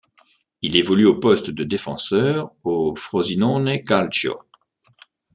Il 0.63 0.77
évolue 0.77 1.05
au 1.05 1.19
poste 1.19 1.51
de 1.51 1.63
défenseur 1.63 2.51
au 2.63 2.95
Frosinone 2.95 3.83
Calcio. 3.83 4.39